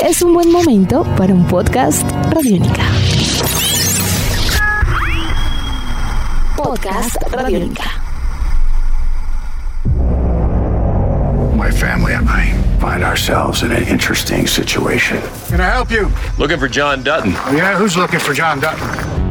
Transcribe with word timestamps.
es 0.00 0.22
un 0.22 0.32
buen 0.34 0.50
momento 0.50 1.04
para 1.16 1.32
un 1.32 1.46
podcast 1.46 2.02
Radiónica. 2.30 2.84
Podcast 6.56 7.16
Radiónica. 7.30 7.90
My 11.56 11.70
family 11.70 12.14
and 12.14 12.28
I 12.28 12.52
find 12.80 13.02
ourselves 13.02 13.62
in 13.62 13.72
an 13.72 13.84
interesting 13.84 14.46
situation. 14.46 15.20
Can 15.48 15.60
I 15.60 15.70
help 15.70 15.90
you? 15.90 16.10
Looking 16.38 16.58
for 16.58 16.68
John 16.68 17.02
Dutton. 17.02 17.32
Yeah, 17.54 17.76
who's 17.76 17.96
looking 17.96 18.20
for 18.20 18.34
John 18.34 18.60
Dutton? 18.60 19.25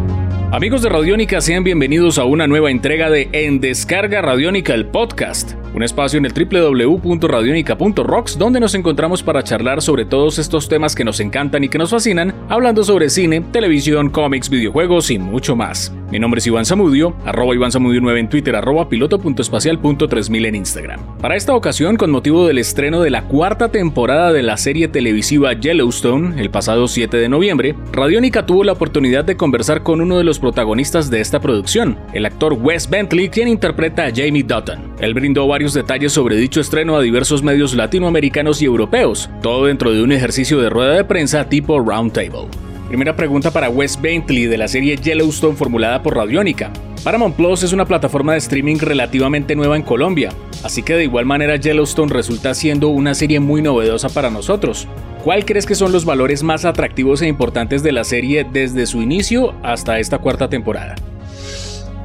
Amigos 0.55 0.81
de 0.81 0.87
Radiónica, 0.87 1.41
sean 1.41 1.65
bienvenidos 1.65 2.17
a 2.17 2.23
una 2.23 2.47
nueva 2.47 2.71
entrega 2.71 3.09
de 3.09 3.27
En 3.33 3.59
Descarga 3.59 4.21
Radiónica, 4.21 4.73
el 4.73 4.85
podcast, 4.85 5.51
un 5.73 5.83
espacio 5.83 6.17
en 6.17 6.25
el 6.25 6.31
www.radionica.rocks 6.31 8.37
donde 8.37 8.61
nos 8.61 8.73
encontramos 8.73 9.21
para 9.21 9.43
charlar 9.43 9.81
sobre 9.81 10.05
todos 10.05 10.39
estos 10.39 10.69
temas 10.69 10.95
que 10.95 11.03
nos 11.03 11.19
encantan 11.19 11.65
y 11.65 11.67
que 11.67 11.77
nos 11.77 11.89
fascinan, 11.89 12.33
hablando 12.47 12.85
sobre 12.85 13.09
cine, 13.09 13.41
televisión, 13.41 14.09
cómics, 14.09 14.49
videojuegos 14.49 15.11
y 15.11 15.19
mucho 15.19 15.57
más. 15.57 15.93
Mi 16.15 16.19
nombre 16.19 16.39
es 16.39 16.47
Iván 16.47 16.65
Zamudio, 16.65 17.13
arroba 17.25 17.53
Iván 17.55 17.73
Zamudio 17.73 17.99
9 17.99 18.21
en 18.21 18.29
Twitter, 18.29 18.55
arroba 18.55 18.87
piloto.espacial.3000 18.87 20.45
en 20.45 20.55
Instagram. 20.55 21.01
Para 21.19 21.35
esta 21.35 21.53
ocasión, 21.53 21.97
con 21.97 22.09
motivo 22.09 22.47
del 22.47 22.57
estreno 22.57 23.01
de 23.01 23.09
la 23.09 23.23
cuarta 23.23 23.67
temporada 23.67 24.31
de 24.31 24.41
la 24.41 24.55
serie 24.55 24.87
televisiva 24.87 25.51
Yellowstone, 25.51 26.41
el 26.41 26.49
pasado 26.51 26.87
7 26.87 27.17
de 27.17 27.27
noviembre, 27.27 27.75
Radiónica 27.91 28.45
tuvo 28.45 28.63
la 28.63 28.71
oportunidad 28.71 29.25
de 29.25 29.35
conversar 29.35 29.83
con 29.83 29.99
uno 29.99 30.17
de 30.17 30.23
los 30.23 30.39
protagonistas 30.39 31.09
de 31.09 31.19
esta 31.19 31.41
producción, 31.41 31.97
el 32.13 32.25
actor 32.25 32.53
Wes 32.53 32.89
Bentley, 32.89 33.27
quien 33.27 33.49
interpreta 33.49 34.05
a 34.05 34.11
Jamie 34.15 34.43
Dutton. 34.43 34.93
Él 35.01 35.13
brindó 35.15 35.45
varios 35.49 35.73
detalles 35.73 36.13
sobre 36.13 36.37
dicho 36.37 36.61
estreno 36.61 36.95
a 36.95 37.01
diversos 37.01 37.43
medios 37.43 37.73
latinoamericanos 37.73 38.61
y 38.61 38.65
europeos, 38.67 39.29
todo 39.41 39.65
dentro 39.65 39.91
de 39.91 40.01
un 40.01 40.13
ejercicio 40.13 40.61
de 40.61 40.69
rueda 40.69 40.93
de 40.93 41.03
prensa 41.03 41.49
tipo 41.49 41.77
Roundtable. 41.77 42.47
Primera 42.87 43.15
pregunta 43.15 43.49
para 43.49 43.67
Wes 43.67 43.99
Bentley 43.99 44.45
de 44.45 44.57
la 44.57 44.67
serie 44.67 44.95
Yellowstone 44.95 45.55
formulada 45.55 46.03
por 46.03 46.15
Radiónica. 46.15 46.71
Paramount 47.03 47.35
Plus 47.35 47.63
es 47.63 47.73
una 47.73 47.85
plataforma 47.85 48.33
de 48.33 48.37
streaming 48.37 48.77
relativamente 48.77 49.55
nueva 49.55 49.75
en 49.75 49.81
Colombia, 49.81 50.31
así 50.63 50.83
que 50.83 50.93
de 50.93 51.03
igual 51.03 51.25
manera 51.25 51.55
Yellowstone 51.55 52.13
resulta 52.13 52.53
siendo 52.53 52.89
una 52.89 53.15
serie 53.15 53.39
muy 53.39 53.63
novedosa 53.63 54.09
para 54.09 54.29
nosotros. 54.29 54.87
¿Cuál 55.23 55.45
crees 55.45 55.65
que 55.65 55.73
son 55.73 55.91
los 55.91 56.05
valores 56.05 56.43
más 56.43 56.63
atractivos 56.63 57.23
e 57.23 57.27
importantes 57.27 57.81
de 57.81 57.91
la 57.91 58.03
serie 58.03 58.45
desde 58.51 58.85
su 58.85 59.01
inicio 59.01 59.55
hasta 59.63 59.97
esta 59.97 60.19
cuarta 60.19 60.47
temporada? 60.47 60.95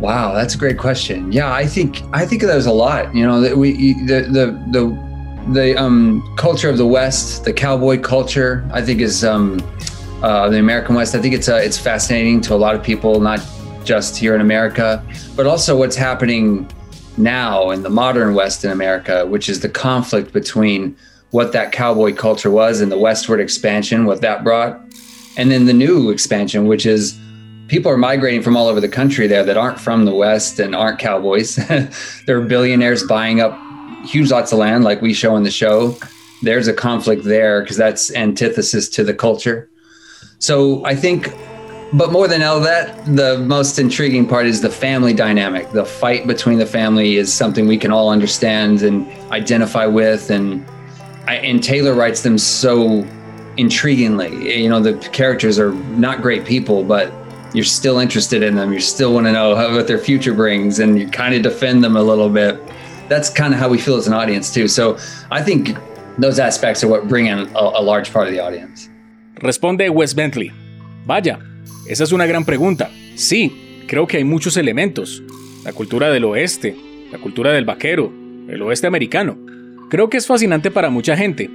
Wow, 0.00 0.32
that's 0.34 0.54
a 0.54 0.58
great 0.58 0.78
question. 0.78 1.30
Yeah, 1.30 1.52
I 1.52 1.66
think 1.66 1.98
I 2.14 2.26
think 2.26 2.40
there's 2.40 2.66
a 2.66 2.72
lot. 2.72 3.14
You 3.14 3.26
know, 3.26 3.38
the 3.38 3.50
the 3.50 4.56
the 4.72 4.96
the 5.52 5.76
um, 5.78 6.22
culture 6.36 6.70
of 6.70 6.78
the 6.78 6.86
West, 6.86 7.44
the 7.44 7.52
cowboy 7.52 8.00
culture, 8.00 8.64
I 8.72 8.80
think 8.80 9.02
is 9.02 9.22
um, 9.22 9.58
uh, 10.22 10.48
the 10.48 10.58
American 10.58 10.94
West. 10.94 11.14
I 11.14 11.20
think 11.20 11.34
it's 11.34 11.48
uh, 11.48 11.56
it's 11.56 11.78
fascinating 11.78 12.40
to 12.42 12.54
a 12.54 12.56
lot 12.56 12.74
of 12.74 12.82
people, 12.82 13.20
not 13.20 13.40
just 13.84 14.16
here 14.16 14.34
in 14.34 14.40
America, 14.40 15.04
but 15.36 15.46
also 15.46 15.76
what's 15.76 15.96
happening 15.96 16.70
now 17.16 17.70
in 17.70 17.82
the 17.82 17.90
modern 17.90 18.34
West 18.34 18.64
in 18.64 18.70
America, 18.70 19.26
which 19.26 19.48
is 19.48 19.60
the 19.60 19.68
conflict 19.68 20.32
between 20.32 20.96
what 21.30 21.52
that 21.52 21.72
cowboy 21.72 22.14
culture 22.14 22.50
was 22.50 22.80
and 22.80 22.90
the 22.90 22.98
westward 22.98 23.40
expansion, 23.40 24.04
what 24.04 24.20
that 24.20 24.42
brought. 24.44 24.80
And 25.36 25.50
then 25.50 25.66
the 25.66 25.72
new 25.72 26.10
expansion, 26.10 26.66
which 26.66 26.84
is 26.86 27.18
people 27.68 27.90
are 27.90 27.96
migrating 27.96 28.42
from 28.42 28.56
all 28.56 28.66
over 28.66 28.80
the 28.80 28.88
country 28.88 29.26
there 29.26 29.44
that 29.44 29.56
aren't 29.56 29.78
from 29.78 30.04
the 30.04 30.14
West 30.14 30.58
and 30.58 30.74
aren't 30.74 30.98
cowboys. 30.98 31.56
there 32.26 32.36
are 32.36 32.42
billionaires 32.42 33.04
buying 33.04 33.40
up 33.40 33.58
huge 34.04 34.30
lots 34.30 34.52
of 34.52 34.58
land, 34.58 34.82
like 34.82 35.00
we 35.00 35.14
show 35.14 35.36
in 35.36 35.44
the 35.44 35.50
show. 35.50 35.96
There's 36.42 36.68
a 36.68 36.72
conflict 36.72 37.24
there 37.24 37.62
because 37.62 37.76
that's 37.76 38.12
antithesis 38.14 38.88
to 38.90 39.04
the 39.04 39.14
culture. 39.14 39.69
So 40.40 40.84
I 40.84 40.96
think, 40.96 41.32
but 41.92 42.10
more 42.10 42.26
than 42.26 42.42
all 42.42 42.60
that, 42.60 43.04
the 43.04 43.38
most 43.38 43.78
intriguing 43.78 44.26
part 44.26 44.46
is 44.46 44.60
the 44.60 44.70
family 44.70 45.14
dynamic. 45.14 45.70
The 45.70 45.84
fight 45.84 46.26
between 46.26 46.58
the 46.58 46.66
family 46.66 47.16
is 47.16 47.32
something 47.32 47.68
we 47.68 47.78
can 47.78 47.92
all 47.92 48.10
understand 48.10 48.82
and 48.82 49.06
identify 49.30 49.86
with 49.86 50.30
and 50.30 50.66
I, 51.30 51.36
and 51.36 51.62
Taylor 51.62 51.94
writes 51.94 52.22
them 52.22 52.38
so 52.38 53.04
intriguingly. 53.56 54.58
You 54.60 54.68
know, 54.68 54.80
the 54.80 54.94
characters 55.10 55.60
are 55.60 55.72
not 55.72 56.22
great 56.22 56.44
people, 56.44 56.82
but 56.82 57.12
you're 57.54 57.64
still 57.64 57.98
interested 57.98 58.42
in 58.42 58.56
them. 58.56 58.72
You 58.72 58.80
still 58.80 59.14
want 59.14 59.26
to 59.26 59.32
know 59.32 59.54
how, 59.54 59.72
what 59.72 59.86
their 59.86 59.98
future 59.98 60.34
brings, 60.34 60.80
and 60.80 60.98
you 60.98 61.08
kind 61.08 61.34
of 61.34 61.42
defend 61.42 61.84
them 61.84 61.96
a 61.96 62.02
little 62.02 62.28
bit. 62.28 62.60
That's 63.08 63.30
kind 63.30 63.54
of 63.54 63.60
how 63.60 63.68
we 63.68 63.78
feel 63.78 63.96
as 63.96 64.08
an 64.08 64.12
audience 64.12 64.52
too. 64.52 64.66
So 64.66 64.98
I 65.30 65.42
think 65.42 65.76
those 66.18 66.40
aspects 66.40 66.82
are 66.82 66.88
what 66.88 67.06
bring 67.06 67.26
in 67.26 67.38
a, 67.38 67.58
a 67.58 67.82
large 67.82 68.12
part 68.12 68.26
of 68.26 68.32
the 68.32 68.40
audience. 68.40 68.89
Responde 69.40 69.88
Wes 69.88 70.14
Bentley. 70.14 70.52
Vaya, 71.06 71.38
esa 71.86 72.04
es 72.04 72.12
una 72.12 72.26
gran 72.26 72.44
pregunta. 72.44 72.90
Sí, 73.14 73.84
creo 73.86 74.06
que 74.06 74.18
hay 74.18 74.24
muchos 74.24 74.58
elementos. 74.58 75.22
La 75.64 75.72
cultura 75.72 76.10
del 76.10 76.24
oeste, 76.24 76.76
la 77.10 77.18
cultura 77.18 77.50
del 77.50 77.64
vaquero, 77.64 78.12
el 78.48 78.60
oeste 78.60 78.86
americano. 78.86 79.38
Creo 79.88 80.10
que 80.10 80.18
es 80.18 80.26
fascinante 80.26 80.70
para 80.70 80.90
mucha 80.90 81.16
gente, 81.16 81.48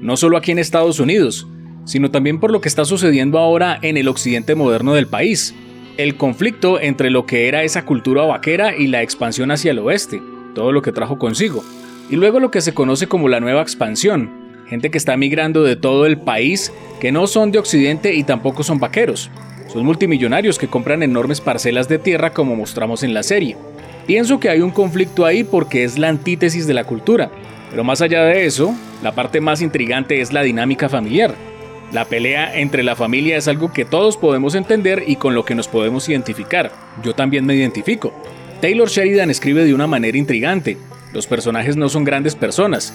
no 0.00 0.16
solo 0.16 0.38
aquí 0.38 0.50
en 0.50 0.58
Estados 0.58 0.98
Unidos, 0.98 1.46
sino 1.84 2.10
también 2.10 2.40
por 2.40 2.50
lo 2.50 2.62
que 2.62 2.68
está 2.68 2.86
sucediendo 2.86 3.38
ahora 3.38 3.78
en 3.82 3.98
el 3.98 4.08
occidente 4.08 4.54
moderno 4.54 4.94
del 4.94 5.06
país. 5.06 5.54
El 5.98 6.16
conflicto 6.16 6.80
entre 6.80 7.10
lo 7.10 7.26
que 7.26 7.48
era 7.48 7.64
esa 7.64 7.84
cultura 7.84 8.22
vaquera 8.24 8.74
y 8.74 8.86
la 8.86 9.02
expansión 9.02 9.50
hacia 9.50 9.72
el 9.72 9.78
oeste, 9.80 10.22
todo 10.54 10.72
lo 10.72 10.80
que 10.80 10.92
trajo 10.92 11.18
consigo. 11.18 11.62
Y 12.08 12.16
luego 12.16 12.40
lo 12.40 12.50
que 12.50 12.62
se 12.62 12.72
conoce 12.72 13.08
como 13.08 13.28
la 13.28 13.40
nueva 13.40 13.60
expansión, 13.60 14.45
gente 14.68 14.90
que 14.90 14.98
está 14.98 15.16
migrando 15.16 15.62
de 15.62 15.76
todo 15.76 16.06
el 16.06 16.18
país, 16.18 16.72
que 17.00 17.12
no 17.12 17.26
son 17.26 17.52
de 17.52 17.58
occidente 17.58 18.14
y 18.14 18.24
tampoco 18.24 18.62
son 18.62 18.78
vaqueros. 18.78 19.30
Son 19.72 19.84
multimillonarios 19.84 20.58
que 20.58 20.68
compran 20.68 21.02
enormes 21.02 21.40
parcelas 21.40 21.88
de 21.88 21.98
tierra 21.98 22.30
como 22.30 22.56
mostramos 22.56 23.02
en 23.02 23.14
la 23.14 23.22
serie. 23.22 23.56
Pienso 24.06 24.38
que 24.38 24.48
hay 24.48 24.60
un 24.60 24.70
conflicto 24.70 25.24
ahí 25.24 25.44
porque 25.44 25.84
es 25.84 25.98
la 25.98 26.08
antítesis 26.08 26.66
de 26.66 26.74
la 26.74 26.84
cultura, 26.84 27.30
pero 27.70 27.84
más 27.84 28.00
allá 28.00 28.24
de 28.24 28.46
eso, 28.46 28.74
la 29.02 29.14
parte 29.14 29.40
más 29.40 29.60
intrigante 29.62 30.20
es 30.20 30.32
la 30.32 30.42
dinámica 30.42 30.88
familiar. 30.88 31.34
La 31.92 32.04
pelea 32.04 32.58
entre 32.58 32.82
la 32.82 32.96
familia 32.96 33.36
es 33.36 33.48
algo 33.48 33.72
que 33.72 33.84
todos 33.84 34.16
podemos 34.16 34.54
entender 34.54 35.04
y 35.06 35.16
con 35.16 35.34
lo 35.34 35.44
que 35.44 35.54
nos 35.54 35.68
podemos 35.68 36.08
identificar. 36.08 36.72
Yo 37.02 37.14
también 37.14 37.46
me 37.46 37.54
identifico. 37.54 38.12
Taylor 38.60 38.88
Sheridan 38.88 39.30
escribe 39.30 39.64
de 39.64 39.74
una 39.74 39.86
manera 39.86 40.18
intrigante. 40.18 40.76
Los 41.12 41.26
personajes 41.26 41.76
no 41.76 41.88
son 41.88 42.04
grandes 42.04 42.34
personas, 42.34 42.92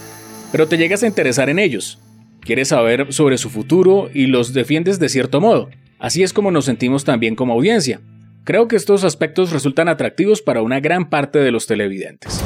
pero 0.51 0.67
te 0.67 0.77
llegas 0.77 1.03
a 1.03 1.07
interesar 1.07 1.49
en 1.49 1.59
ellos. 1.59 1.99
Quieres 2.41 2.69
saber 2.69 3.13
sobre 3.13 3.37
su 3.37 3.49
futuro 3.49 4.09
y 4.13 4.27
los 4.27 4.53
defiendes 4.53 4.99
de 4.99 5.09
cierto 5.09 5.39
modo. 5.39 5.69
Así 5.99 6.23
es 6.23 6.33
como 6.33 6.51
nos 6.51 6.65
sentimos 6.65 7.03
también 7.03 7.35
como 7.35 7.53
audiencia. 7.53 8.01
Creo 8.43 8.67
que 8.67 8.75
estos 8.75 9.03
aspectos 9.03 9.51
resultan 9.51 9.87
atractivos 9.87 10.41
para 10.41 10.63
una 10.63 10.79
gran 10.79 11.09
parte 11.09 11.39
de 11.39 11.51
los 11.51 11.67
televidentes. 11.67 12.41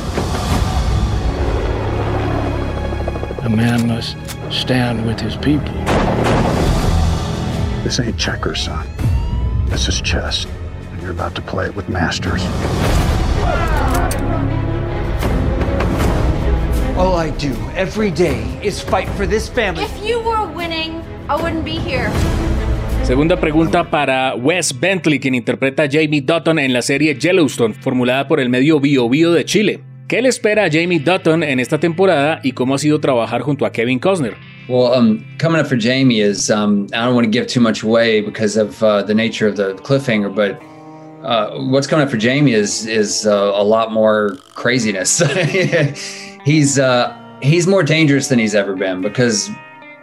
A 3.44 3.50
man 3.50 3.88
must 3.88 4.18
stand 4.50 5.06
with 5.06 5.22
his 5.22 5.38
people. 5.38 5.72
This 7.84 8.00
ain't 8.00 8.18
checkers, 8.18 8.60
son. 8.60 8.86
This 9.70 9.88
is 9.88 10.02
chess. 10.02 10.48
And 10.92 11.02
you're 11.02 11.12
about 11.12 11.36
to 11.36 11.42
play 11.42 11.68
it 11.68 11.76
with 11.76 11.88
masters. 11.88 12.44
All 16.98 17.18
I 17.18 17.30
do 17.32 17.54
every 17.76 18.10
day 18.10 18.42
is 18.64 18.82
fight 18.82 19.10
for 19.18 19.28
this 19.28 19.50
family. 19.50 19.84
If 19.84 20.02
you 20.02 20.22
were 20.22 20.48
winning, 20.48 21.04
I 21.28 21.36
wouldn't 21.36 21.66
be 21.66 21.78
here. 21.78 22.10
Segunda 23.04 23.36
pregunta 23.36 23.92
para 23.92 24.34
Wes 24.38 24.72
Bentley, 24.80 25.20
quien 25.20 25.36
interpreta 25.36 25.84
a 25.84 25.90
Jamie 25.92 26.22
Dutton 26.22 26.58
en 26.58 26.72
la 26.72 26.82
serie 26.82 27.14
Yellowstone, 27.16 27.74
formulada 27.74 28.30
por 28.30 28.40
el 28.40 28.48
medio 28.48 28.80
Bio 28.80 29.10
Bio 29.10 29.34
de 29.34 29.44
Chile. 29.44 29.82
¿Qué 30.08 30.22
le 30.22 30.30
espera 30.30 30.64
a 30.64 30.70
Jamie 30.72 31.00
Dutton 31.00 31.44
en 31.44 31.60
esta 31.60 31.82
temporada 31.82 32.40
y 32.44 32.54
cómo 32.54 32.76
ha 32.76 32.78
sido 32.78 33.02
trabajar 33.02 33.42
junto 33.42 33.66
a 33.66 33.74
Kevin 33.74 34.00
Costner? 34.00 34.38
Well, 34.70 34.94
um, 34.94 35.26
coming 35.38 35.60
up 35.60 35.68
for 35.68 35.78
Jamie 35.78 36.22
is 36.22 36.50
um, 36.50 36.88
I 36.94 37.04
don't 37.04 37.14
want 37.14 37.26
to 37.26 37.30
give 37.30 37.48
too 37.48 37.60
much 37.60 37.84
away 37.84 38.22
because 38.22 38.56
of 38.56 38.82
uh, 38.82 39.04
the 39.04 39.14
nature 39.14 39.50
of 39.50 39.58
the 39.58 39.74
cliffhanger, 39.84 40.34
but 40.34 40.62
uh, 41.26 41.60
what's 41.70 41.88
coming 41.88 42.06
up 42.06 42.10
for 42.10 42.18
Jamie 42.18 42.54
is 42.54 42.86
is 42.88 43.28
uh, 43.28 43.52
a 43.54 43.66
lot 43.66 43.92
more 43.92 44.38
craziness. 44.54 45.22
he's 46.46 46.80
uh, 46.80 47.18
he's 47.42 47.68
more 47.68 47.84
dangerous 47.84 48.30
than 48.30 48.40
he's 48.40 48.56
ever 48.56 48.76
been 48.76 49.02
because 49.02 49.50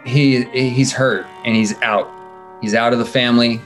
he 0.05 0.43
he's 0.51 0.91
hurt 0.93 1.25
and 1.43 1.55
he's 1.55 1.81
out. 1.81 2.09
He's 2.61 2.75
out 2.75 2.93
of 2.93 2.99
the 2.99 3.05
family. 3.05 3.59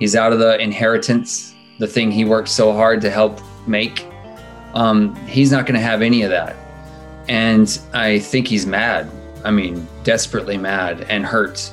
He's 0.00 0.16
out 0.16 0.32
of 0.32 0.40
the 0.40 0.58
inheritance, 0.58 1.54
the 1.78 1.86
thing 1.86 2.10
he 2.10 2.24
worked 2.24 2.48
so 2.48 2.72
hard 2.72 3.00
to 3.02 3.10
help 3.10 3.40
make 3.68 4.04
um, 4.74 5.14
he's 5.26 5.52
not 5.52 5.66
going 5.66 5.78
to 5.78 5.84
have 5.84 6.02
any 6.02 6.22
of 6.22 6.30
that. 6.30 6.56
And 7.28 7.78
I 7.92 8.18
think 8.18 8.48
he's 8.48 8.66
mad. 8.66 9.10
I 9.44 9.50
mean, 9.50 9.86
desperately 10.04 10.56
mad 10.56 11.06
and 11.08 11.24
hurt. 11.24 11.72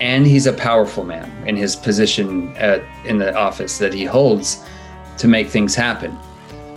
And 0.00 0.26
he's 0.26 0.46
a 0.46 0.52
powerful 0.52 1.04
man 1.04 1.30
in 1.46 1.56
his 1.56 1.74
position 1.74 2.56
at, 2.56 2.82
in 3.04 3.18
the 3.18 3.34
office 3.34 3.78
that 3.78 3.92
he 3.92 4.04
holds 4.04 4.64
to 5.18 5.26
make 5.26 5.48
things 5.48 5.74
happen. 5.74 6.16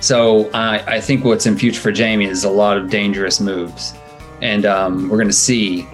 So 0.01 0.49
I, 0.51 0.79
I 0.95 0.99
think 0.99 1.23
what's 1.23 1.45
in 1.45 1.57
future 1.57 1.79
for 1.79 1.91
Jamie 1.91 2.25
is 2.25 2.43
a 2.43 2.49
lot 2.49 2.75
of 2.75 2.89
dangerous 2.89 3.39
moves. 3.39 3.93
And 4.41 4.65
um, 4.65 5.07
we're 5.07 5.17
going 5.17 5.27
to 5.27 5.33
see 5.33 5.87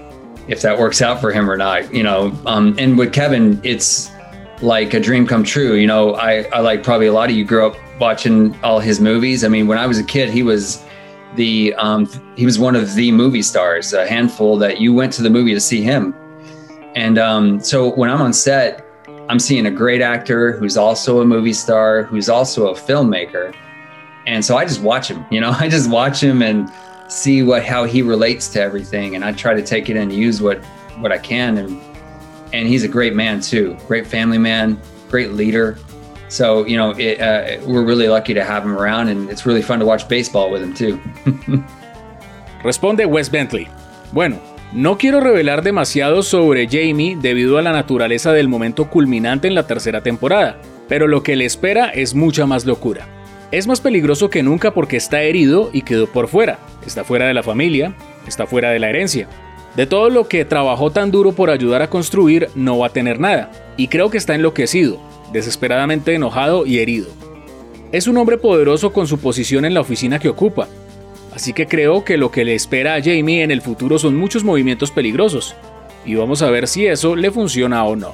if 0.48 0.62
that 0.62 0.80
works 0.80 1.02
out 1.02 1.20
for 1.20 1.32
him 1.32 1.52
or 1.52 1.58
not. 1.58 1.94
You 1.94 2.04
know, 2.04 2.34
um, 2.46 2.74
and 2.80 2.98
with 2.98 3.14
Kevin, 3.14 3.60
it's 3.64 4.10
like 4.62 4.94
a 4.94 5.00
dream 5.00 5.28
come 5.28 5.44
true. 5.44 5.76
You 5.76 5.88
know, 5.88 6.16
I, 6.16 6.44
I 6.54 6.62
like 6.62 6.84
probably 6.84 7.08
a 7.08 7.14
lot 7.14 7.30
of 7.30 7.36
you 7.36 7.44
grew 7.44 7.68
up 7.68 7.76
watching 8.00 8.58
all 8.64 8.80
his 8.80 9.02
movies. 9.02 9.44
I 9.44 9.50
mean, 9.50 9.68
when 9.68 9.78
I 9.78 9.86
was 9.86 10.00
a 10.00 10.04
kid, 10.04 10.30
he 10.30 10.42
was 10.42 10.84
the 11.36 11.74
um, 11.76 12.08
he 12.38 12.46
was 12.46 12.58
one 12.58 12.78
of 12.78 12.96
the 12.96 13.12
movie 13.12 13.42
stars, 13.42 13.92
a 13.92 14.08
handful 14.08 14.58
that 14.60 14.80
you 14.80 14.94
went 14.94 15.12
to 15.14 15.22
the 15.22 15.30
movie 15.30 15.54
to 15.54 15.60
see 15.60 15.82
him. 15.82 16.16
And 16.96 17.18
um, 17.18 17.60
so 17.60 17.94
when 17.94 18.10
I'm 18.10 18.22
on 18.22 18.32
set, 18.32 18.86
I'm 19.30 19.40
seeing 19.40 19.66
a 19.66 19.72
great 19.72 20.02
actor 20.02 20.54
who's 20.54 20.78
also 20.78 21.20
a 21.20 21.26
movie 21.26 21.54
star, 21.54 22.04
who's 22.04 22.30
also 22.30 22.68
a 22.70 22.74
filmmaker. 22.74 23.54
And 24.28 24.44
so 24.44 24.58
I 24.58 24.66
just 24.66 24.82
watch 24.82 25.10
him, 25.10 25.26
you 25.32 25.40
know, 25.40 25.52
I 25.60 25.70
just 25.70 25.90
watch 25.90 26.22
him 26.22 26.42
and 26.42 26.72
see 27.08 27.42
what 27.42 27.64
how 27.64 27.86
he 27.86 28.02
relates 28.02 28.50
to 28.50 28.62
everything 28.62 29.16
and 29.16 29.24
I 29.24 29.32
try 29.32 29.54
to 29.54 29.64
take 29.64 29.90
it 29.90 29.96
and 29.96 30.12
use 30.12 30.42
what 30.42 30.64
what 31.00 31.12
I 31.12 31.18
can 31.18 31.58
and 31.58 31.82
and 32.54 32.68
he's 32.68 32.84
a 32.84 32.88
great 32.88 33.16
man 33.16 33.42
too. 33.42 33.78
Great 33.88 34.06
family 34.06 34.38
man, 34.38 34.80
great 35.10 35.32
leader. 35.32 35.78
So, 36.30 36.66
you 36.66 36.76
know, 36.76 36.92
it, 36.92 37.22
uh, 37.22 37.66
we're 37.66 37.86
really 37.86 38.10
lucky 38.10 38.34
to 38.34 38.44
have 38.44 38.64
him 38.64 38.78
around 38.78 39.08
and 39.08 39.30
it's 39.30 39.46
really 39.46 39.62
fun 39.62 39.80
to 39.80 39.86
watch 39.86 40.08
baseball 40.10 40.52
with 40.52 40.62
him 40.62 40.74
too. 40.74 41.00
Responde 42.64 43.06
Wes 43.06 43.30
Bentley. 43.30 43.68
Bueno, 44.12 44.42
no 44.74 44.98
quiero 44.98 45.22
revelar 45.22 45.62
demasiado 45.62 46.24
sobre 46.24 46.68
Jamie 46.68 47.16
debido 47.16 47.58
a 47.58 47.62
la 47.62 47.72
naturaleza 47.72 48.34
del 48.34 48.50
momento 48.50 48.90
culminante 48.90 49.48
en 49.48 49.56
la 49.56 49.68
tercera 49.68 50.02
temporada, 50.02 50.60
pero 50.90 51.08
lo 51.08 51.24
que 51.24 51.38
le 51.38 51.46
espera 51.46 51.90
es 51.90 52.14
mucha 52.14 52.46
más 52.46 52.66
locura. 52.66 53.17
Es 53.50 53.66
más 53.66 53.80
peligroso 53.80 54.30
que 54.30 54.44
nunca 54.44 54.74
porque 54.74 54.98
está 54.98 55.22
herido 55.22 55.70
y 55.72 55.84
quedó 55.84 56.08
por 56.08 56.28
fuera, 56.28 56.60
está 56.86 57.06
fuera 57.06 57.28
de 57.28 57.34
la 57.34 57.44
familia, 57.44 57.96
está 58.28 58.46
fuera 58.46 58.72
de 58.72 58.80
la 58.80 58.90
herencia. 58.90 59.30
De 59.78 59.86
todo 59.86 60.10
lo 60.10 60.28
que 60.28 60.44
trabajó 60.44 60.92
tan 60.92 61.12
duro 61.12 61.32
por 61.32 61.50
ayudar 61.50 61.82
a 61.82 61.90
construir, 61.90 62.50
no 62.56 62.80
va 62.80 62.88
a 62.88 62.94
tener 62.94 63.22
nada, 63.22 63.52
y 63.78 63.88
creo 63.88 64.10
que 64.10 64.18
está 64.18 64.36
enloquecido, 64.36 65.00
desesperadamente 65.32 66.14
enojado 66.14 66.66
y 66.66 66.80
herido. 66.80 67.08
Es 67.94 68.08
un 68.08 68.18
hombre 68.18 68.38
poderoso 68.38 68.92
con 68.92 69.08
su 69.08 69.18
posición 69.18 69.64
en 69.64 69.74
la 69.74 69.80
oficina 69.80 70.20
que 70.20 70.28
ocupa, 70.28 70.68
así 71.34 71.54
que 71.54 71.68
creo 71.68 72.04
que 72.04 72.18
lo 72.18 72.32
que 72.32 72.44
le 72.44 72.54
espera 72.54 72.96
a 72.96 73.02
Jamie 73.02 73.44
en 73.44 73.52
el 73.52 73.62
futuro 73.62 73.98
son 73.98 74.18
muchos 74.18 74.44
movimientos 74.44 74.92
peligrosos, 74.92 75.56
y 76.06 76.16
vamos 76.16 76.42
a 76.42 76.50
ver 76.50 76.68
si 76.68 76.86
eso 76.86 77.16
le 77.16 77.32
funciona 77.32 77.86
o 77.86 77.96
no. 77.96 78.12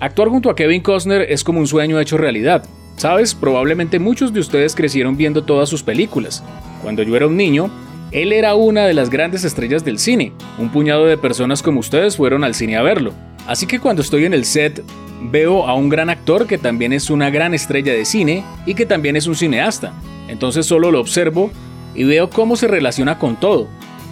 Actuar 0.00 0.28
junto 0.28 0.48
a 0.48 0.56
Kevin 0.56 0.80
Costner 0.80 1.30
es 1.30 1.44
como 1.44 1.60
un 1.60 1.66
sueño 1.66 2.00
hecho 2.00 2.16
realidad, 2.16 2.64
Sabes, 2.96 3.34
probablemente 3.34 3.98
muchos 3.98 4.32
de 4.32 4.40
ustedes 4.40 4.74
crecieron 4.74 5.16
viendo 5.16 5.42
todas 5.42 5.68
sus 5.68 5.82
películas. 5.82 6.42
Cuando 6.82 7.02
yo 7.02 7.16
era 7.16 7.26
un 7.26 7.36
niño, 7.36 7.70
él 8.12 8.32
era 8.32 8.54
una 8.54 8.86
de 8.86 8.94
las 8.94 9.10
grandes 9.10 9.44
estrellas 9.44 9.84
del 9.84 9.98
cine. 9.98 10.32
Un 10.58 10.68
puñado 10.70 11.06
de 11.06 11.16
personas 11.16 11.62
como 11.62 11.80
ustedes 11.80 12.16
fueron 12.16 12.44
al 12.44 12.54
cine 12.54 12.76
a 12.76 12.82
verlo. 12.82 13.12
Así 13.46 13.66
que 13.66 13.80
cuando 13.80 14.02
estoy 14.02 14.24
en 14.24 14.34
el 14.34 14.44
set, 14.44 14.84
veo 15.30 15.66
a 15.66 15.74
un 15.74 15.88
gran 15.88 16.10
actor 16.10 16.46
que 16.46 16.58
también 16.58 16.92
es 16.92 17.10
una 17.10 17.30
gran 17.30 17.54
estrella 17.54 17.92
de 17.92 18.04
cine 18.04 18.44
y 18.66 18.74
que 18.74 18.86
también 18.86 19.16
es 19.16 19.26
un 19.26 19.34
cineasta. 19.34 19.92
Entonces 20.28 20.66
solo 20.66 20.90
lo 20.90 21.00
observo 21.00 21.50
y 21.94 22.04
veo 22.04 22.30
cómo 22.30 22.56
se 22.56 22.68
relaciona 22.68 23.18
con 23.18 23.36
todo. 23.36 23.66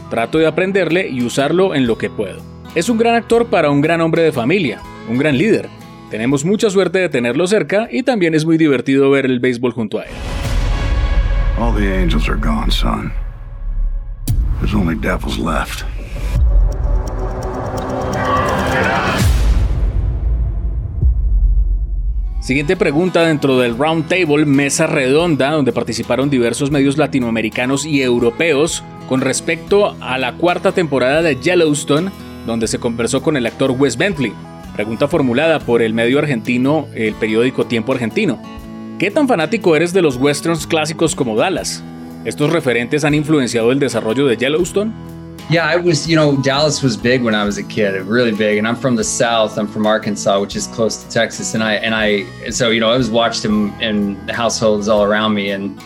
Trato 0.09 0.39
de 0.39 0.47
aprenderle 0.47 1.09
y 1.09 1.23
usarlo 1.23 1.75
en 1.75 1.87
lo 1.87 1.99
que 1.99 2.11
puedo. 2.11 2.41
Es 2.75 2.89
un 2.89 2.99
gran 2.99 3.15
actor 3.15 3.47
para 3.47 3.71
un 3.71 3.81
gran 3.81 4.01
hombre 4.01 4.23
de 4.23 4.33
familia, 4.33 4.81
un 5.09 5.19
gran 5.19 5.37
líder. 5.37 5.69
Tenemos 6.11 6.45
mucha 6.45 6.69
suerte 6.71 6.99
de 6.99 7.09
tenerlo 7.09 7.47
cerca 7.47 7.89
y 7.89 8.03
también 8.03 8.35
es 8.35 8.45
muy 8.45 8.59
divertido 8.59 9.11
ver 9.13 9.27
el 9.27 9.39
béisbol 9.39 9.73
junto 9.73 10.01
a 10.01 10.03
él. 10.03 10.11
All 11.57 11.73
the 11.73 11.87
angels 11.97 12.29
are 12.29 12.37
gone, 12.37 12.69
son. 12.69 13.13
There's 14.59 14.75
only 14.75 14.97
devils 14.97 15.39
left. 15.39 15.85
Siguiente 22.41 22.77
pregunta 22.77 23.23
dentro 23.23 23.59
del 23.61 23.79
Round 23.79 24.09
Table, 24.09 24.45
mesa 24.45 24.89
redonda, 24.89 25.53
donde 25.53 25.73
participaron 25.73 26.29
diversos 26.29 26.73
medios 26.73 26.99
latinoamericanos 26.99 27.87
y 27.87 28.03
europeos 28.03 28.83
con 29.09 29.21
respecto 29.21 29.95
a 30.01 30.19
la 30.19 30.33
cuarta 30.33 30.73
temporada 30.73 31.23
de 31.23 31.37
Yellowstone, 31.37 32.11
donde 32.47 32.67
se 32.67 32.81
conversó 32.81 33.23
con 33.23 33.37
el 33.37 33.47
actor 33.47 33.71
Wes 33.71 33.97
Bentley. 33.97 34.33
Pregunta 34.75 35.09
formulada 35.09 35.59
por 35.59 35.83
el 35.83 35.93
medio 35.93 36.19
argentino, 36.19 36.87
el 36.95 37.15
periódico 37.15 37.67
Tiempo 37.67 37.93
Argentino. 37.93 38.41
¿Qué 38.99 39.11
tan 39.11 39.27
fanático 39.27 39.75
eres 39.75 39.93
de 39.93 40.03
los 40.03 40.17
westerns 40.17 40.67
clásicos 40.67 41.15
como 41.15 41.37
Dallas? 41.37 41.83
¿Estos 42.25 42.53
referentes 42.53 43.05
han 43.05 43.15
influenciado 43.15 43.73
el 43.73 43.79
desarrollo 43.79 44.27
de 44.27 44.37
Yellowstone? 44.37 44.93
Yeah, 45.49 45.67
I 45.67 45.77
was, 45.77 46.07
you 46.07 46.15
know, 46.15 46.37
Dallas 46.43 46.81
was 46.81 46.97
big 46.97 47.25
when 47.25 47.35
I 47.35 47.45
was 47.45 47.59
a 47.59 47.65
kid, 47.65 48.01
really 48.07 48.31
big. 48.31 48.59
And 48.59 48.69
I'm 48.69 48.77
from 48.77 48.95
the 48.95 49.03
South. 49.03 49.59
I'm 49.59 49.67
from 49.67 49.85
Arkansas, 49.85 50.39
which 50.39 50.55
is 50.55 50.69
close 50.69 51.03
to 51.03 51.11
Texas. 51.11 51.55
And 51.55 51.65
I, 51.65 51.75
and 51.75 51.93
I, 51.93 52.25
so, 52.51 52.71
you 52.71 52.79
know, 52.79 52.91
I 52.91 52.97
was 52.97 53.11
watched 53.11 53.45
him 53.45 53.73
in 53.81 54.17
households 54.29 54.87
all 54.87 55.03
around 55.03 55.35
me. 55.35 55.51
And 55.51 55.77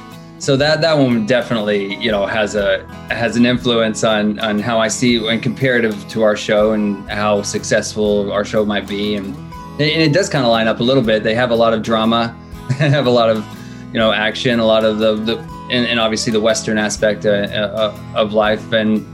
so 0.45 0.59
that 0.59 0.83
that 0.83 0.99
one 0.99 1.25
definitely 1.25 1.97
you 1.97 2.11
know 2.11 2.27
has 2.27 2.55
a 2.55 2.85
has 3.09 3.37
an 3.37 3.47
influence 3.47 4.05
on 4.05 4.39
on 4.41 4.59
how 4.59 4.79
I 4.79 4.89
see 4.89 5.27
and 5.27 5.43
comparative 5.43 5.97
to 6.11 6.23
our 6.23 6.37
show 6.37 6.73
and 6.73 7.11
how 7.11 7.41
successful 7.41 8.31
our 8.31 8.45
show 8.45 8.63
might 8.67 8.87
be 8.87 9.15
and 9.15 9.35
and 9.81 9.81
it 9.81 10.13
does 10.13 10.29
kind 10.29 10.45
of 10.45 10.51
line 10.51 10.69
up 10.69 10.81
a 10.81 10.83
little 10.83 11.03
bit. 11.03 11.23
They 11.25 11.35
have 11.35 11.51
a 11.51 11.55
lot 11.57 11.73
of 11.73 11.83
drama, 11.83 12.29
have 12.79 13.07
a 13.07 13.11
lot 13.11 13.31
of 13.31 13.43
you 13.93 13.99
know 13.99 14.13
action, 14.13 14.61
a 14.61 14.67
lot 14.67 14.85
of 14.85 14.99
the 14.99 15.15
the 15.15 15.39
and, 15.71 15.87
and 15.87 15.99
obviously 15.99 16.31
the 16.31 16.43
Western 16.43 16.77
aspect 16.77 17.25
uh, 17.25 17.31
uh, 17.31 17.99
of 18.15 18.35
life 18.35 18.71
and 18.73 19.07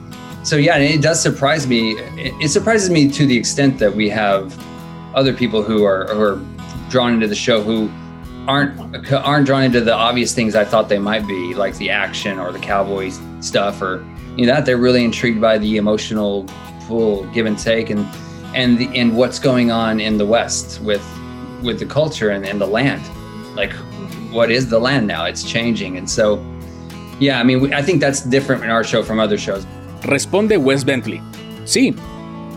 so 0.42 0.56
yeah, 0.56 0.78
it 0.78 1.00
does 1.00 1.22
surprise 1.22 1.66
me. 1.66 1.92
It, 2.16 2.48
surprises 2.48 2.90
me 2.90 3.08
to 3.10 3.26
the 3.26 3.36
extent 3.36 3.78
that 3.78 3.94
we 3.94 4.08
have 4.08 4.58
other 5.14 5.32
people 5.32 5.62
who 5.62 5.84
are 5.84 6.06
who 6.06 6.20
are 6.20 6.40
drawn 6.88 7.14
into 7.14 7.28
the 7.28 7.36
show 7.36 7.62
who 7.62 7.88
aren't 8.50 9.12
aren't 9.12 9.46
drawn 9.46 9.62
into 9.62 9.80
the 9.80 9.94
obvious 9.94 10.34
things 10.34 10.54
I 10.54 10.64
thought 10.64 10.88
they 10.88 10.98
might 10.98 11.26
be, 11.26 11.54
like 11.54 11.76
the 11.76 11.90
action 11.90 12.38
or 12.38 12.50
the 12.50 12.58
cowboy 12.58 13.12
stuff, 13.40 13.80
or 13.80 14.04
you 14.36 14.46
know 14.46 14.54
that 14.54 14.66
they're 14.66 14.76
really 14.76 15.04
intrigued 15.04 15.40
by 15.40 15.56
the 15.58 15.76
emotional 15.76 16.46
full 16.88 17.24
give 17.32 17.46
and 17.46 17.58
take 17.58 17.90
and 17.90 18.04
and 18.54 18.78
the 18.78 18.88
and 18.98 19.16
what's 19.16 19.38
going 19.38 19.70
on 19.70 20.00
in 20.00 20.18
the 20.18 20.26
West 20.26 20.80
with 20.82 21.06
with 21.62 21.78
the 21.78 21.86
culture 21.86 22.30
and, 22.30 22.44
and 22.44 22.60
the 22.60 22.66
land. 22.66 23.02
Like, 23.54 23.72
what 24.32 24.50
is 24.50 24.68
the 24.68 24.80
land 24.80 25.06
now? 25.06 25.24
It's 25.26 25.44
changing, 25.44 25.96
and 25.96 26.10
so 26.10 26.44
yeah, 27.20 27.38
I 27.38 27.44
mean, 27.44 27.72
I 27.72 27.82
think 27.82 28.00
that's 28.00 28.22
different 28.22 28.64
in 28.64 28.70
our 28.70 28.82
show 28.82 29.02
from 29.02 29.20
other 29.20 29.38
shows. 29.38 29.64
Responde 30.02 30.58
Wes 30.58 30.84
Bentley. 30.84 31.20
Sí, 31.64 31.94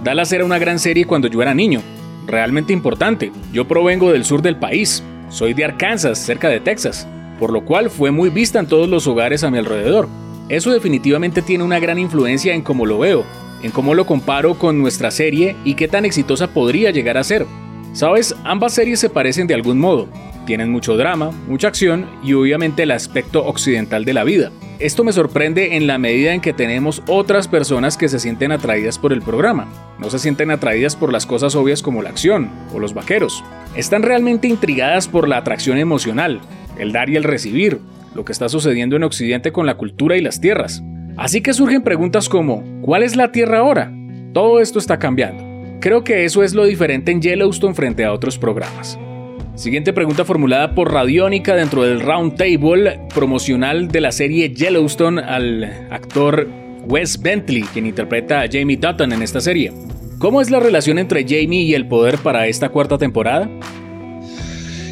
Dallas 0.04 0.32
era 0.32 0.44
una 0.44 0.58
gran 0.58 0.80
serie 0.80 1.06
cuando 1.06 1.28
yo 1.28 1.42
era 1.42 1.54
niño, 1.54 1.82
realmente 2.26 2.74
importante. 2.74 3.32
Yo 3.52 3.66
provengo 3.66 4.12
del 4.12 4.24
sur 4.26 4.42
del 4.42 4.56
país, 4.56 5.04
soy 5.34 5.56
de 5.56 5.66
Arkansas, 5.66 6.20
cerca 6.20 6.48
de 6.48 6.60
Texas, 6.60 7.08
por 7.40 7.52
lo 7.52 7.66
cual 7.66 7.90
fue 7.90 8.12
muy 8.12 8.30
vista 8.30 8.60
en 8.60 8.68
todos 8.68 8.88
los 8.88 9.08
hogares 9.08 9.44
a 9.44 9.50
mi 9.50 9.58
alrededor. 9.58 10.08
Eso 10.48 10.72
definitivamente 10.72 11.42
tiene 11.42 11.64
una 11.64 11.80
gran 11.80 11.98
influencia 11.98 12.54
en 12.54 12.62
cómo 12.62 12.86
lo 12.86 13.00
veo, 13.00 13.26
en 13.64 13.72
cómo 13.72 13.96
lo 13.96 14.06
comparo 14.06 14.54
con 14.60 14.80
nuestra 14.80 15.10
serie 15.10 15.56
y 15.66 15.74
qué 15.74 15.88
tan 15.88 16.06
exitosa 16.06 16.54
podría 16.54 16.92
llegar 16.92 17.18
a 17.18 17.24
ser. 17.24 17.48
Sabes, 17.94 18.36
ambas 18.44 18.74
series 18.74 19.00
se 19.00 19.10
parecen 19.10 19.48
de 19.48 19.56
algún 19.56 19.80
modo, 19.80 20.08
tienen 20.46 20.72
mucho 20.72 20.98
drama, 20.98 21.32
mucha 21.48 21.68
acción 21.68 22.06
y 22.24 22.34
obviamente 22.34 22.84
el 22.84 22.92
aspecto 22.92 23.46
occidental 23.46 24.06
de 24.06 24.14
la 24.14 24.24
vida. 24.24 24.52
Esto 24.80 25.04
me 25.04 25.14
sorprende 25.14 25.76
en 25.76 25.88
la 25.88 25.98
medida 25.98 26.34
en 26.34 26.42
que 26.42 26.54
tenemos 26.54 27.04
otras 27.08 27.48
personas 27.48 27.98
que 27.98 28.10
se 28.10 28.20
sienten 28.20 28.52
atraídas 28.52 29.00
por 29.00 29.14
el 29.14 29.22
programa. 29.22 29.68
No 30.00 30.10
se 30.10 30.20
sienten 30.20 30.52
atraídas 30.52 30.96
por 30.96 31.12
las 31.12 31.26
cosas 31.26 31.56
obvias 31.56 31.82
como 31.82 32.02
la 32.02 32.10
acción 32.10 32.50
o 32.74 32.80
los 32.80 32.94
vaqueros. 32.94 33.44
Están 33.76 34.04
realmente 34.04 34.48
intrigadas 34.48 35.08
por 35.08 35.28
la 35.28 35.38
atracción 35.38 35.78
emocional, 35.78 36.42
el 36.78 36.92
dar 36.92 37.10
y 37.10 37.16
el 37.16 37.24
recibir, 37.24 37.80
lo 38.14 38.26
que 38.26 38.32
está 38.32 38.50
sucediendo 38.50 38.96
en 38.96 39.04
Occidente 39.04 39.52
con 39.52 39.66
la 39.66 39.76
cultura 39.76 40.18
y 40.18 40.22
las 40.22 40.42
tierras. 40.42 40.84
Así 41.18 41.42
que 41.42 41.54
surgen 41.54 41.84
preguntas 41.84 42.28
como, 42.28 42.64
¿cuál 42.82 43.04
es 43.04 43.16
la 43.16 43.32
Tierra 43.32 43.60
ahora? 43.60 43.94
Todo 44.34 44.60
esto 44.60 44.80
está 44.80 44.98
cambiando. 44.98 45.44
Creo 45.80 46.04
que 46.04 46.26
eso 46.26 46.44
es 46.44 46.56
lo 46.56 46.66
diferente 46.66 47.12
en 47.12 47.22
Yellowstone 47.22 47.76
frente 47.76 48.04
a 48.04 48.14
otros 48.14 48.38
programas. 48.38 48.98
Siguiente 49.56 49.94
pregunta 49.94 50.26
formulada 50.26 50.74
por 50.74 50.92
Radiónica 50.92 51.56
dentro 51.56 51.84
del 51.84 52.02
Round 52.02 52.36
Table 52.38 53.00
promocional 53.14 53.88
de 53.88 54.02
la 54.02 54.12
serie 54.12 54.50
Yellowstone 54.50 55.22
al 55.22 55.64
actor 55.92 56.48
Wes 56.88 57.22
Bentley, 57.22 57.62
quien 57.62 57.86
interpreta 57.86 58.42
a 58.42 58.48
Jamie 58.52 58.78
Dutton 58.78 59.14
en 59.14 59.22
esta 59.22 59.40
serie. 59.40 59.72
¿Cómo 60.18 60.42
es 60.42 60.50
la 60.50 60.60
relación 60.60 60.98
entre 60.98 61.24
Jamie 61.24 61.64
y 61.64 61.76
el 61.76 61.88
poder 61.88 62.18
para 62.18 62.48
esta 62.48 62.70
cuarta 62.70 62.98
temporada? 62.98 63.48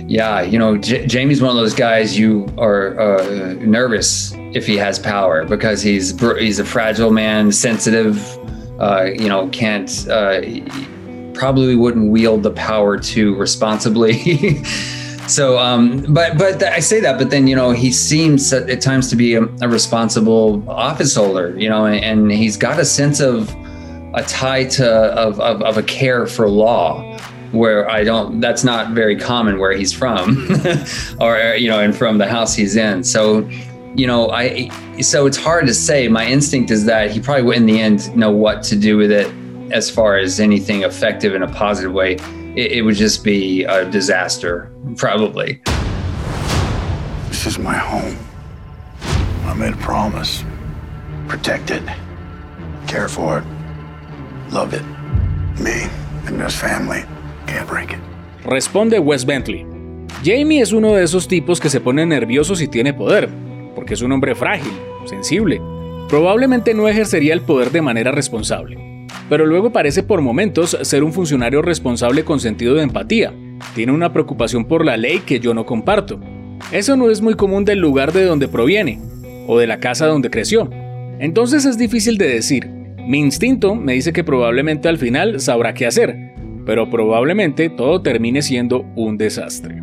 Yeah, 0.07 0.43
you 0.43 0.59
know, 0.59 0.77
Jamie's 0.77 1.41
one 1.41 1.49
of 1.49 1.55
those 1.55 1.73
guys 1.73 2.17
you 2.17 2.45
are 2.57 2.99
uh, 2.99 3.53
nervous 3.65 4.35
if 4.53 4.67
he 4.67 4.77
has 4.77 4.99
power 4.99 5.43
because 5.43 5.81
he's 5.81 6.13
he's 6.37 6.59
a 6.59 6.65
fragile 6.65 7.11
man, 7.11 7.51
sensitive, 7.51 8.19
uh, 8.79 9.05
you 9.05 9.27
know, 9.27 9.47
can't 9.51 9.89
uh, 10.09 10.41
probably 11.41 11.75
wouldn't 11.75 12.11
wield 12.11 12.43
the 12.43 12.51
power 12.51 12.99
to 12.99 13.33
responsibly. 13.35 14.63
so, 15.27 15.57
um, 15.57 16.05
but 16.13 16.37
but 16.37 16.61
I 16.61 16.79
say 16.79 16.99
that, 16.99 17.17
but 17.17 17.31
then 17.31 17.47
you 17.47 17.55
know 17.55 17.71
he 17.71 17.91
seems 17.91 18.53
at, 18.53 18.79
times 18.79 19.09
to 19.09 19.15
be 19.15 19.33
a, 19.33 19.41
a 19.61 19.67
responsible 19.67 20.63
office 20.69 21.15
holder, 21.15 21.59
you 21.59 21.67
know, 21.67 21.85
and, 21.85 22.05
and, 22.05 22.31
he's 22.31 22.57
got 22.57 22.79
a 22.79 22.85
sense 22.85 23.19
of 23.19 23.49
a 24.13 24.21
tie 24.21 24.65
to 24.65 24.87
of, 24.87 25.39
of, 25.39 25.63
of 25.63 25.77
a 25.79 25.81
care 25.81 26.27
for 26.27 26.47
law 26.47 27.17
where 27.51 27.89
I 27.89 28.03
don't 28.03 28.39
that's 28.39 28.63
not 28.63 28.91
very 28.91 29.15
common 29.15 29.57
where 29.57 29.71
he's 29.71 29.91
from 29.91 30.47
or 31.19 31.55
you 31.55 31.69
know 31.69 31.79
and 31.79 31.95
from 31.95 32.19
the 32.19 32.27
house 32.27 32.55
he's 32.55 32.75
in. 32.75 33.03
So 33.03 33.49
you 33.95 34.05
know 34.05 34.29
I 34.29 34.69
so 35.01 35.25
it's 35.25 35.37
hard 35.37 35.65
to 35.65 35.73
say. 35.73 36.07
My 36.07 36.27
instinct 36.27 36.69
is 36.69 36.85
that 36.85 37.09
he 37.09 37.19
probably 37.19 37.45
would 37.45 37.57
in 37.57 37.65
the 37.65 37.81
end 37.81 38.15
know 38.15 38.29
what 38.29 38.61
to 38.65 38.75
do 38.75 38.95
with 38.95 39.11
it 39.11 39.40
as 39.73 39.89
far 39.89 40.17
as 40.17 40.39
anything 40.39 40.83
effective 40.83 41.35
in 41.35 41.43
a 41.43 41.53
positive 41.53 41.91
way 41.91 42.13
it, 42.55 42.71
it 42.71 42.81
would 42.83 42.95
just 42.95 43.23
be 43.23 43.63
a 43.63 43.85
disaster 43.89 44.71
probably 44.97 45.61
This 47.31 47.57
is 47.57 47.57
my 47.57 47.75
home. 47.75 48.15
I 49.47 49.55
made 49.55 49.73
a 49.73 49.77
promise. 49.77 50.43
Protect 51.27 51.71
it. 51.71 51.81
Care 52.87 53.07
for 53.07 53.39
it. 53.39 53.45
Love 54.53 54.75
it. 54.75 54.83
Me 55.59 55.89
and 56.27 56.39
this 56.39 56.55
family 56.55 57.03
can't 57.47 57.67
break 57.67 57.93
it. 57.93 57.99
Responde 58.43 58.99
Wes 58.99 59.25
Bentley. 59.25 59.65
Jamie 60.23 60.61
es 60.61 60.71
uno 60.71 60.93
de 60.93 61.03
esos 61.03 61.27
tipos 61.27 61.59
que 61.59 61.69
se 61.69 61.79
pone 61.79 62.05
nervioso 62.05 62.55
si 62.55 62.67
tiene 62.67 62.93
poder, 62.93 63.27
porque 63.73 63.95
es 63.95 64.03
un 64.03 64.11
hombre 64.11 64.35
frágil, 64.35 64.73
sensible. 65.05 65.59
Probablemente 66.09 66.75
no 66.75 66.87
ejercería 66.87 67.33
el 67.33 67.41
poder 67.41 67.71
de 67.71 67.81
manera 67.81 68.11
responsable, 68.11 68.77
pero 69.31 69.45
luego 69.45 69.71
parece 69.71 70.03
por 70.03 70.19
momentos 70.19 70.77
ser 70.81 71.05
un 71.05 71.13
funcionario 71.13 71.61
responsable 71.61 72.25
con 72.25 72.41
sentido 72.41 72.75
de 72.75 72.83
empatía. 72.83 73.33
Tiene 73.73 73.93
una 73.93 74.11
preocupación 74.11 74.65
por 74.65 74.83
la 74.83 74.97
ley 74.97 75.19
que 75.19 75.39
yo 75.39 75.53
no 75.53 75.65
comparto. 75.65 76.19
Eso 76.73 76.97
no 76.97 77.09
es 77.09 77.21
muy 77.21 77.35
común 77.35 77.63
del 77.63 77.79
lugar 77.79 78.11
de 78.11 78.25
donde 78.25 78.49
proviene, 78.49 78.99
o 79.47 79.57
de 79.57 79.67
la 79.67 79.79
casa 79.79 80.05
donde 80.05 80.29
creció. 80.29 80.69
Entonces 81.17 81.63
es 81.63 81.77
difícil 81.77 82.17
de 82.17 82.27
decir. 82.27 82.67
Mi 83.07 83.19
instinto 83.19 83.73
me 83.73 83.93
dice 83.93 84.11
que 84.11 84.25
probablemente 84.25 84.89
al 84.89 84.97
final 84.97 85.39
sabrá 85.39 85.73
qué 85.73 85.85
hacer, 85.85 86.33
pero 86.65 86.89
probablemente 86.89 87.69
todo 87.69 88.01
termine 88.01 88.41
siendo 88.41 88.81
un 88.97 89.17
desastre. 89.17 89.81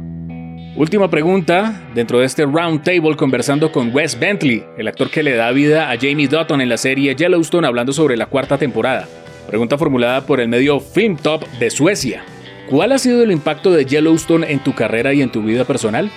Última 0.76 1.08
pregunta, 1.08 1.88
dentro 1.94 2.18
de 2.18 2.26
este 2.26 2.44
round 2.44 2.82
table 2.82 3.16
conversando 3.16 3.72
con 3.72 3.94
Wes 3.94 4.20
Bentley, 4.20 4.62
el 4.76 4.88
actor 4.88 5.08
que 5.08 5.22
le 5.22 5.36
da 5.36 5.50
vida 5.52 5.90
a 5.90 5.96
Jamie 5.96 6.28
Dutton 6.28 6.60
en 6.60 6.68
la 6.68 6.76
serie 6.76 7.14
Yellowstone 7.16 7.66
hablando 7.66 7.94
sobre 7.94 8.18
la 8.18 8.26
cuarta 8.26 8.58
temporada. 8.58 9.08
Pregunta 9.48 9.76
formulada 9.76 10.24
por 10.26 10.40
el 10.40 10.48
medio 10.48 10.78
Film 10.78 11.16
Top 11.16 11.44
de 11.58 11.70
Suecia. 11.70 12.22
¿Cuál 12.70 12.92
ha 12.92 12.98
sido 12.98 13.22
el 13.22 13.32
impacto 13.32 13.72
de 13.72 13.84
Yellowstone 13.84 14.52
en 14.52 14.62
tu 14.62 14.74
carrera 14.74 15.12
y 15.12 15.22
en 15.22 15.32
tu 15.32 15.42
vida 15.42 15.64
personal? 15.64 16.12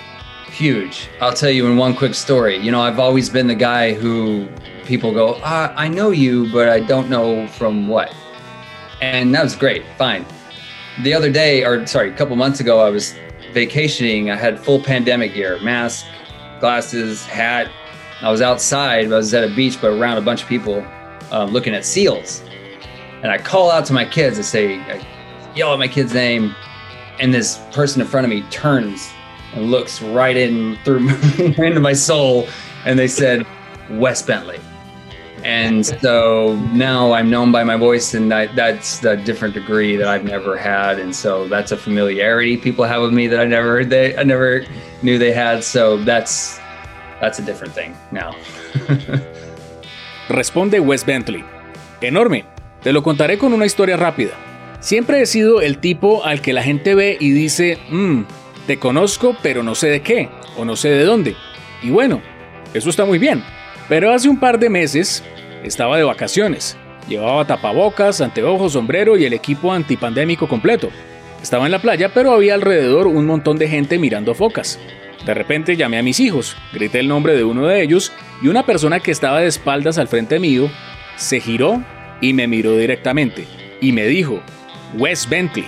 huge. 0.52 1.08
I'll 1.20 1.32
tell 1.32 1.50
you 1.50 1.66
in 1.66 1.76
one 1.76 1.94
quick 1.94 2.14
story. 2.14 2.56
You 2.56 2.70
know, 2.70 2.80
I've 2.80 2.98
always 2.98 3.30
been 3.30 3.46
the 3.46 3.54
guy 3.54 3.94
who 3.94 4.48
people 4.84 5.12
go, 5.12 5.40
ah, 5.42 5.72
I 5.76 5.88
know 5.88 6.10
you, 6.10 6.50
but 6.52 6.68
I 6.68 6.80
don't 6.80 7.08
know 7.08 7.46
from 7.48 7.88
what. 7.88 8.14
And 9.00 9.34
that 9.34 9.42
was 9.42 9.56
great. 9.56 9.82
Fine. 9.96 10.24
The 11.02 11.14
other 11.14 11.30
day, 11.30 11.64
or 11.64 11.86
sorry, 11.86 12.10
a 12.10 12.16
couple 12.16 12.36
months 12.36 12.60
ago, 12.60 12.80
I 12.80 12.90
was 12.90 13.14
vacationing. 13.52 14.30
I 14.30 14.36
had 14.36 14.60
full 14.60 14.80
pandemic 14.80 15.34
gear, 15.34 15.58
mask, 15.60 16.06
glasses, 16.60 17.24
hat. 17.26 17.70
I 18.20 18.30
was 18.30 18.42
outside. 18.42 19.06
I 19.06 19.16
was 19.16 19.34
at 19.34 19.42
a 19.42 19.52
beach, 19.54 19.80
but 19.80 19.98
around 19.98 20.18
a 20.18 20.20
bunch 20.20 20.42
of 20.42 20.48
people 20.48 20.86
um, 21.30 21.50
looking 21.50 21.74
at 21.74 21.84
seals. 21.84 22.42
And 23.22 23.30
I 23.30 23.38
call 23.38 23.70
out 23.70 23.86
to 23.86 23.92
my 23.92 24.04
kids. 24.04 24.38
I 24.38 24.42
say, 24.42 24.80
I 24.80 25.06
yell 25.54 25.72
at 25.72 25.78
my 25.78 25.88
kid's 25.88 26.14
name. 26.14 26.54
And 27.20 27.32
this 27.32 27.58
person 27.72 28.00
in 28.00 28.06
front 28.06 28.24
of 28.24 28.30
me 28.30 28.42
turns 28.50 29.10
and 29.54 29.70
looks 29.70 30.02
right 30.02 30.36
in 30.36 30.76
through 30.84 31.08
into 31.38 31.80
my 31.80 31.92
soul 31.92 32.48
and 32.84 32.98
they 32.98 33.06
said 33.06 33.46
wes 33.90 34.22
bentley 34.22 34.58
and 35.44 35.84
so 35.84 36.56
now 36.72 37.12
i'm 37.12 37.28
known 37.28 37.52
by 37.52 37.62
my 37.62 37.76
voice 37.76 38.14
and 38.14 38.32
that, 38.32 38.54
that's 38.56 39.04
a 39.04 39.16
different 39.16 39.52
degree 39.52 39.94
that 39.94 40.08
i've 40.08 40.24
never 40.24 40.56
had 40.56 40.98
and 40.98 41.14
so 41.14 41.46
that's 41.48 41.70
a 41.70 41.76
familiarity 41.76 42.56
people 42.56 42.84
have 42.84 43.02
with 43.02 43.12
me 43.12 43.26
that 43.26 43.40
i 43.40 43.44
never 43.44 43.84
they 43.84 44.16
i 44.16 44.22
never 44.22 44.64
knew 45.02 45.18
they 45.18 45.32
had 45.32 45.62
so 45.62 45.98
that's 45.98 46.58
that's 47.20 47.38
a 47.38 47.42
different 47.42 47.74
thing 47.74 47.94
now 48.10 48.34
Responde 50.28 50.80
Wes 50.80 51.04
Bentley. 51.04 51.44
Enorme. 52.00 52.51
Te 52.82 52.92
lo 52.92 53.02
contaré 53.02 53.38
con 53.38 53.52
una 53.52 53.66
historia 53.66 53.96
rápida. 53.96 54.32
Siempre 54.80 55.22
he 55.22 55.26
sido 55.26 55.60
el 55.60 55.78
tipo 55.78 56.24
al 56.24 56.40
que 56.42 56.52
la 56.52 56.64
gente 56.64 56.96
ve 56.96 57.16
y 57.20 57.30
dice, 57.30 57.78
mmm, 57.90 58.22
te 58.66 58.78
conozco 58.78 59.36
pero 59.42 59.62
no 59.62 59.74
sé 59.74 59.88
de 59.88 60.02
qué, 60.02 60.28
o 60.56 60.64
no 60.64 60.74
sé 60.74 60.88
de 60.88 61.04
dónde. 61.04 61.36
Y 61.82 61.90
bueno, 61.90 62.20
eso 62.74 62.90
está 62.90 63.04
muy 63.04 63.18
bien. 63.18 63.44
Pero 63.88 64.12
hace 64.12 64.28
un 64.28 64.40
par 64.40 64.58
de 64.58 64.68
meses 64.68 65.22
estaba 65.62 65.96
de 65.96 66.02
vacaciones. 66.02 66.76
Llevaba 67.08 67.44
tapabocas, 67.44 68.20
anteojos, 68.20 68.72
sombrero 68.72 69.16
y 69.16 69.24
el 69.24 69.32
equipo 69.32 69.72
antipandémico 69.72 70.48
completo. 70.48 70.90
Estaba 71.42 71.66
en 71.66 71.72
la 71.72 71.82
playa, 71.82 72.10
pero 72.14 72.32
había 72.32 72.54
alrededor 72.54 73.06
un 73.06 73.26
montón 73.26 73.58
de 73.58 73.68
gente 73.68 73.98
mirando 73.98 74.34
focas. 74.34 74.78
De 75.24 75.34
repente 75.34 75.76
llamé 75.76 75.98
a 75.98 76.02
mis 76.02 76.18
hijos, 76.18 76.56
grité 76.72 76.98
el 76.98 77.08
nombre 77.08 77.36
de 77.36 77.44
uno 77.44 77.66
de 77.66 77.82
ellos 77.82 78.12
y 78.42 78.48
una 78.48 78.66
persona 78.66 78.98
que 78.98 79.12
estaba 79.12 79.40
de 79.40 79.46
espaldas 79.46 79.98
al 79.98 80.08
frente 80.08 80.40
mío 80.40 80.68
se 81.16 81.38
giró 81.38 81.84
y 82.22 82.32
me 82.32 82.46
miró 82.46 82.78
directamente 82.78 83.46
y 83.82 83.92
me 83.92 84.06
dijo, 84.06 84.40
Wes 84.96 85.28
Bentley. 85.28 85.66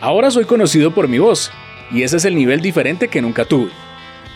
Ahora 0.00 0.30
soy 0.32 0.46
conocido 0.46 0.92
por 0.92 1.06
mi 1.06 1.18
voz 1.18 1.52
y 1.92 2.02
ese 2.02 2.16
es 2.16 2.24
el 2.24 2.34
nivel 2.34 2.60
diferente 2.60 3.06
que 3.06 3.22
nunca 3.22 3.44
tuve. 3.44 3.70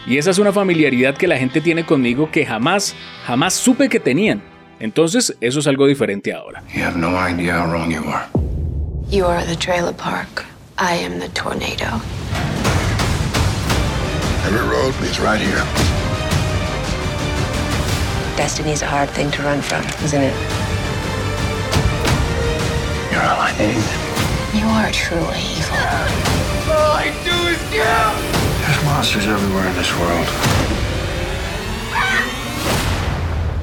Y 0.07 0.19
esa 0.19 0.31
es 0.31 0.39
una 0.39 0.53
familiaridad 0.53 1.17
que 1.17 1.27
la 1.27 1.39
gente 1.39 1.63
tiene 1.63 1.85
conmigo 1.85 2.31
que 2.31 2.45
jamás, 2.45 2.95
jamás 3.27 3.55
supe 3.55 3.89
que 3.89 3.99
tenían. 3.99 4.43
Entonces, 4.79 5.35
eso 5.41 5.61
es 5.61 5.67
algo 5.67 5.87
diferente 5.87 6.35
ahora. 6.35 6.63
You 6.75 6.85
have 6.85 6.99
no 6.99 7.17
idea 7.17 7.59
how 7.59 7.71
wrong 7.71 7.91
you 7.91 8.05
are. 8.11 8.27
You 9.11 9.25
are 9.25 9.47
the 9.47 9.57
trailer 9.57 9.95
park. 9.95 10.45
I 10.77 11.03
am 11.03 11.19
the 11.19 11.29
tornado. 11.29 12.03
Every 14.45 14.61
road 14.69 14.93
leads 15.01 15.19
right 15.21 15.41
here. 15.41 15.65
Destiny's 18.37 18.83
a 18.83 18.87
hard 18.87 19.09
thing 19.11 19.31
to 19.31 19.43
run 19.43 19.63
from, 19.63 19.83
isn't 20.05 20.21
it? 20.21 20.54
You 23.25 24.69
are 24.69 24.93
truly 24.93 25.41
evil. 25.57 25.81
There's 28.61 28.85
monsters 28.85 29.27
everywhere 29.27 29.67
in 29.67 29.75
this 29.77 29.91
world. 29.99 30.29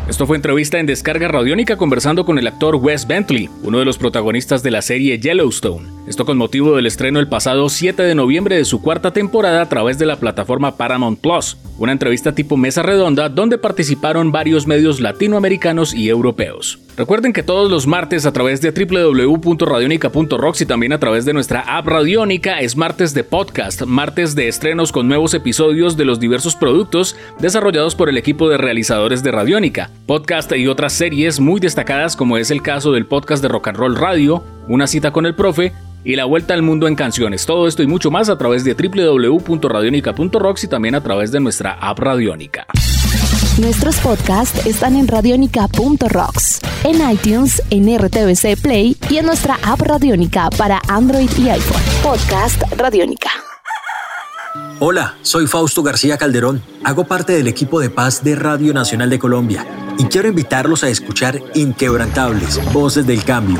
Esto 0.10 0.26
fue 0.26 0.36
entrevista 0.36 0.80
en 0.80 0.88
Descarga 0.88 1.28
Radiónica 1.28 1.78
conversando 1.78 2.26
con 2.26 2.40
el 2.40 2.48
actor 2.48 2.76
Wes 2.76 3.06
Bentley, 3.06 3.50
uno 3.62 3.78
de 3.78 3.86
los 3.86 4.00
protagonistas 4.00 4.64
de 4.64 4.72
la 4.72 4.82
serie 4.82 5.20
Yellowstone. 5.20 5.88
Esto 6.08 6.26
con 6.26 6.38
motivo 6.38 6.76
del 6.76 6.88
estreno 6.88 7.20
el 7.20 7.30
pasado 7.30 7.70
7 7.70 8.02
de 8.02 8.16
noviembre 8.16 8.58
de 8.58 8.66
su 8.66 8.82
cuarta 8.82 9.14
temporada 9.14 9.62
a 9.62 9.70
través 9.70 10.00
de 10.00 10.08
la 10.08 10.16
plataforma 10.16 10.76
Paramount 10.76 11.22
Plus. 11.22 11.56
Una 11.78 11.92
entrevista 11.92 12.34
tipo 12.34 12.58
mesa 12.58 12.82
redonda 12.82 13.30
donde 13.30 13.60
participaron 13.60 14.32
varios 14.32 14.66
medios 14.66 15.00
latinoamericanos 15.00 15.94
y 15.94 16.10
europeos. 16.10 16.80
Recuerden 16.98 17.32
que 17.32 17.42
todos 17.42 17.72
los 17.72 17.88
martes 17.88 18.26
a 18.26 18.34
través 18.34 18.60
de 18.62 18.72
www.radionica.rocks 18.72 20.62
y 20.62 20.66
también 20.66 20.92
a 20.94 21.00
través 21.00 21.24
de 21.26 21.34
nuestra 21.34 21.62
app 21.62 21.88
Radiónica 21.88 22.60
es 22.60 22.76
martes 22.76 23.14
de 23.14 23.24
podcast, 23.24 23.84
martes 23.84 24.36
de 24.36 24.50
estrenos 24.50 24.92
con 24.92 25.08
nuevos 25.08 25.34
episodios 25.34 25.96
de 25.96 26.06
los 26.06 26.20
diversos 26.20 26.56
productos 26.56 27.16
desarrollados 27.40 27.96
por 27.96 28.10
el 28.10 28.18
equipo 28.18 28.50
de 28.50 28.58
realizadores 28.58 29.24
de 29.24 29.32
Radiónica, 29.32 29.90
podcast 30.06 30.52
y 30.52 30.68
otras 30.68 30.92
series 30.94 31.40
muy 31.40 31.62
destacadas 31.62 32.16
como 32.18 32.38
es 32.38 32.52
el 32.52 32.62
caso 32.62 32.92
del 32.92 33.06
podcast 33.06 33.42
de 33.42 33.48
Rock 33.48 33.70
and 33.70 33.78
Roll 33.78 33.96
Radio, 33.96 34.44
Una 34.68 34.86
cita 34.86 35.12
con 35.12 35.26
el 35.26 35.34
profe 35.34 35.72
y 36.04 36.16
la 36.16 36.26
vuelta 36.26 36.54
al 36.54 36.62
mundo 36.62 36.88
en 36.88 36.96
canciones. 36.96 37.46
Todo 37.46 37.68
esto 37.68 37.84
y 37.84 37.88
mucho 37.88 38.12
más 38.12 38.30
a 38.30 38.38
través 38.38 38.64
de 38.64 38.74
www.radionica.rocks 38.74 40.64
y 40.64 40.68
también 40.68 40.96
a 40.96 41.02
través 41.02 41.32
de 41.32 41.40
nuestra 41.40 41.74
app 41.74 42.00
Radiónica. 42.00 42.66
Nuestros 43.62 43.98
podcasts 43.98 44.66
están 44.66 44.96
en 44.96 45.08
radionica.rocks, 45.08 46.62
en 46.84 47.12
iTunes, 47.12 47.62
en 47.70 47.96
RTVC 47.96 48.60
Play 48.60 48.98
y 49.08 49.18
en 49.18 49.28
nuestra 49.28 49.60
app 49.64 49.80
Radiónica 49.82 50.50
para 50.58 50.82
Android 50.88 51.30
y 51.38 51.48
iPhone. 51.48 51.82
Podcast 52.02 52.60
Radiónica. 52.76 53.30
Hola, 54.80 55.16
soy 55.22 55.46
Fausto 55.46 55.84
García 55.84 56.18
Calderón. 56.18 56.64
Hago 56.84 57.06
parte 57.06 57.34
del 57.34 57.48
equipo 57.48 57.80
de 57.80 57.92
paz 57.92 58.24
de 58.24 58.36
Radio 58.36 58.74
Nacional 58.74 59.12
de 59.12 59.20
Colombia 59.20 59.64
y 60.00 60.06
quiero 60.06 60.28
invitarlos 60.28 60.84
a 60.84 60.90
escuchar 60.90 61.40
Inquebrantables, 61.54 62.60
Voces 62.74 63.06
del 63.06 63.24
Cambio, 63.24 63.60